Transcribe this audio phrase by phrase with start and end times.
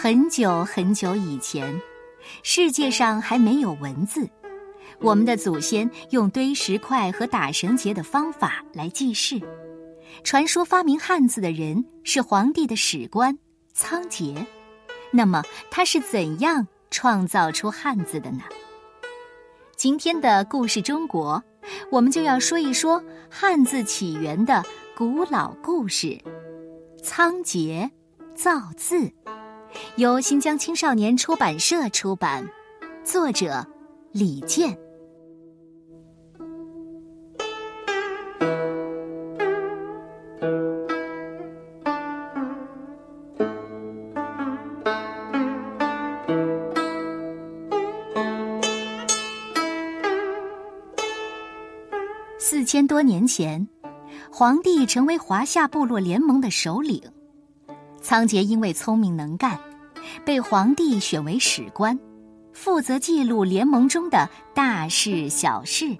[0.00, 1.82] 很久很久以前，
[2.44, 4.30] 世界上还没有文字，
[5.00, 9.40] 我们的祖先用堆石块和打绳结的方法来记事。
[10.22, 13.36] 传说发明汉字的人是皇帝的史官
[13.72, 14.36] 仓颉。
[15.10, 18.42] 那么他是怎样创造出汉字的呢？
[19.74, 21.42] 今天的故事中国，
[21.90, 24.62] 我们就要说一说汉字起源的
[24.96, 26.16] 古老故事——
[27.02, 27.90] 仓颉
[28.36, 29.12] 造字。
[29.96, 32.48] 由新疆青少年出版社出版，
[33.04, 33.66] 作者
[34.12, 34.78] 李健。
[52.40, 53.66] 四千多年前，
[54.30, 57.02] 皇帝成为华夏部落联盟的首领。
[58.08, 59.60] 仓颉因为聪明能干，
[60.24, 62.00] 被皇帝选为史官，
[62.54, 65.94] 负责记录联盟中的大事小事。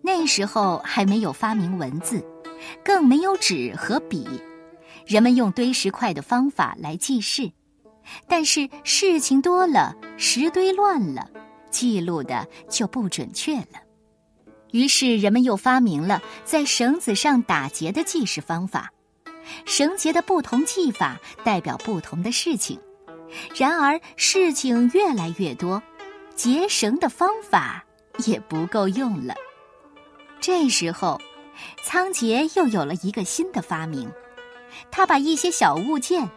[0.00, 2.24] 那时候还没有发明文字，
[2.82, 4.26] 更没有纸和笔，
[5.04, 7.52] 人们用堆石块的方法来记事。
[8.26, 11.28] 但是事情多了，石堆乱了，
[11.70, 13.78] 记录的就不准确了。
[14.72, 18.90] 于是人们又发明了在绳子上打结的记事方法。
[19.64, 22.78] 绳结的不同技法代表不同的事情，
[23.56, 25.82] 然而事情越来越多，
[26.34, 27.84] 结绳的方法
[28.26, 29.34] 也不够用了。
[30.40, 31.20] 这时候，
[31.82, 34.10] 仓颉又有了一个新的发明，
[34.90, 36.28] 他把一些小物件，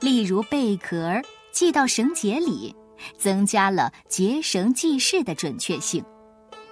[0.00, 1.20] 例如贝壳，
[1.52, 2.74] 系到绳结里，
[3.16, 6.04] 增加了结绳记事的准确性。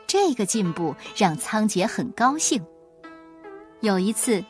[0.07, 2.63] 这个进步让仓颉很高兴。
[3.81, 4.45] 有一次。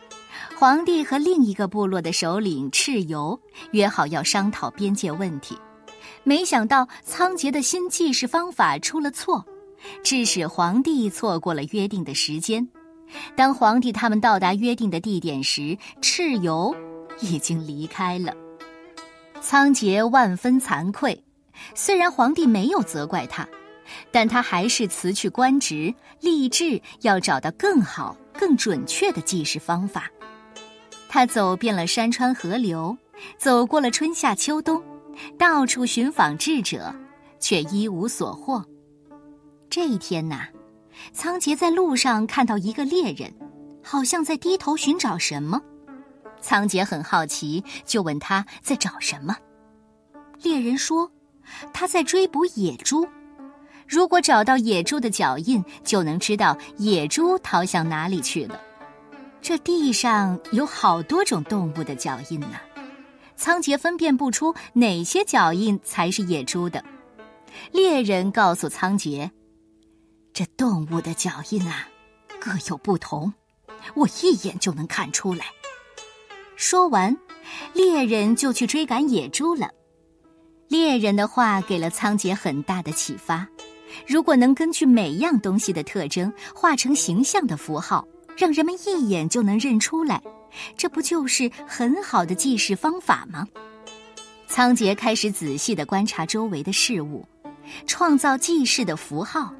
[0.56, 3.38] 皇帝和另一个部落的首领蚩尤
[3.72, 5.56] 约好要商讨边界问题，
[6.24, 9.44] 没想到仓颉的新记事方法出了错，
[10.02, 12.66] 致使皇帝错过了约定的时间。
[13.36, 16.74] 当皇帝他们到达约定的地点时，蚩尤
[17.20, 18.34] 已经离开了。
[19.40, 21.24] 仓颉万分惭愧，
[21.74, 23.48] 虽然皇帝没有责怪他，
[24.10, 30.10] 但他还是辞去官职，立志要找到更好、更准确的记事方法。
[31.08, 32.96] 他走遍了山川河流，
[33.38, 34.82] 走过了春夏秋冬，
[35.38, 36.94] 到处寻访智者，
[37.40, 38.64] 却一无所获。
[39.70, 40.46] 这一天呐，
[41.12, 43.32] 仓颉在路上看到一个猎人，
[43.82, 45.60] 好像在低头寻找什么。
[46.40, 49.36] 仓颉很好奇，就问他在找什么。
[50.42, 51.10] 猎人说
[51.72, 53.08] ：“他在追捕野猪，
[53.88, 58.60] 如果找到野猪的脚印，就能知道野猪逃向哪里去了。”
[59.40, 62.56] 这地上有好多种动物的脚印呢，
[63.34, 66.84] 仓颉分辨不出哪些脚印才是野猪的。
[67.72, 69.30] 猎人告诉仓颉
[70.34, 71.88] ：“这动物的脚印啊，
[72.38, 73.32] 各有不同，
[73.94, 75.46] 我一眼就能看出来。”
[76.54, 77.16] 说完，
[77.72, 79.70] 猎人就去追赶野猪了。
[80.68, 83.48] 猎人的话给了仓颉很大的启发：
[84.06, 88.06] 如果能根据每样东西的特征画成形象的符号。
[88.38, 90.22] 让人们一眼就能认出来，
[90.76, 93.44] 这不就是很好的记事方法吗？
[94.46, 97.26] 仓颉开始仔细地观察周围的事物，
[97.84, 99.52] 创造记事的符号。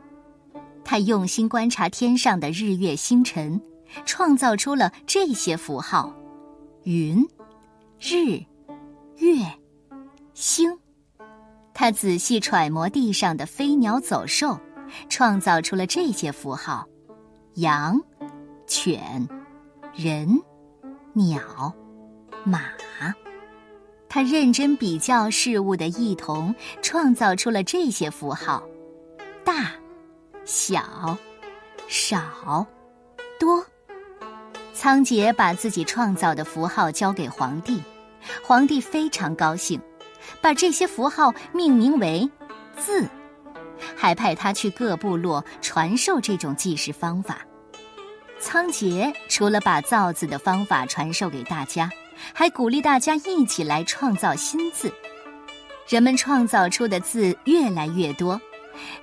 [0.84, 3.60] 他用心观察天上的日月星辰，
[4.06, 6.14] 创造出了这些符号：
[6.84, 7.26] 云、
[8.00, 8.40] 日、
[9.16, 9.44] 月、
[10.34, 10.78] 星。
[11.74, 14.58] 他仔细揣摩地上的飞鸟走兽，
[15.08, 16.86] 创造出了这些符号：
[17.54, 18.00] 羊。
[18.68, 19.26] 犬、
[19.94, 20.28] 人、
[21.14, 21.72] 鸟、
[22.44, 22.60] 马，
[24.10, 28.62] 他认真比较事物的异同，创造出了这些符号：
[29.42, 29.72] 大、
[30.44, 31.18] 小、
[31.88, 32.66] 少、
[33.40, 33.64] 多。
[34.74, 37.82] 仓颉把自己创造的符号交给皇帝，
[38.44, 39.80] 皇帝非常高兴，
[40.42, 42.30] 把这些符号命名为
[42.76, 43.08] 字，
[43.96, 47.38] 还派他去各部落传授这种记事方法。
[48.40, 51.90] 仓颉除了把造字的方法传授给大家，
[52.32, 54.92] 还鼓励大家一起来创造新字。
[55.88, 58.40] 人们创造出的字越来越多，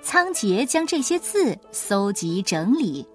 [0.01, 3.07] 仓颉将这些字搜集整理，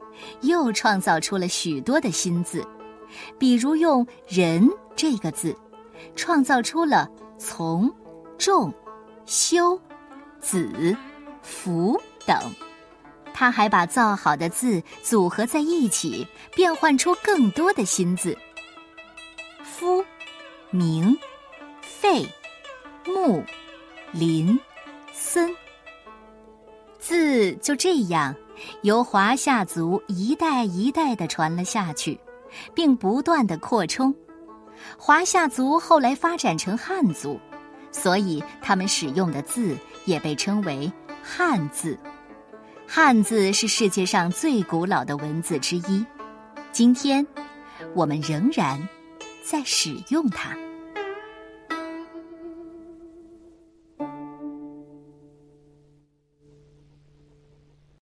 [0.42, 2.66] 又创造出了许多的新字。
[3.38, 5.56] 比如用“人”这个字，
[6.14, 7.08] 创造出了
[7.38, 7.92] “从
[8.38, 8.72] ”“众
[9.26, 9.80] ”“修
[10.40, 10.96] ”“子
[11.42, 12.38] ”“福”等。
[13.40, 18.36] 他还把造好的字组合在一起，变换出更多的新字。
[19.64, 20.04] 夫、
[20.68, 21.16] 名、
[21.80, 22.22] 费、
[23.06, 23.42] 木、
[24.12, 24.60] 林、
[25.14, 25.56] 森。
[26.98, 28.34] 字就这样
[28.82, 32.20] 由华夏族一代一代的传了下去，
[32.74, 34.14] 并不断的扩充。
[34.98, 37.40] 华夏族后来发展成汉族，
[37.90, 40.92] 所以他们使用的字也被称为
[41.22, 41.98] 汉字。
[42.92, 46.04] 汉字是世界上最古老的文字之一，
[46.72, 47.24] 今天
[47.94, 48.88] 我们仍然
[49.44, 50.56] 在使用它。